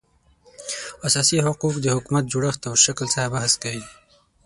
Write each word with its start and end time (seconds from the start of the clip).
اساسي 1.07 1.37
حقوق 1.45 1.75
د 1.81 1.85
حکومت 1.95 2.23
د 2.25 2.29
جوړښت 2.33 2.61
او 2.69 2.75
شکل 2.85 3.07
څخه 3.13 3.31
بحث 3.35 3.53
کوي 3.63 3.85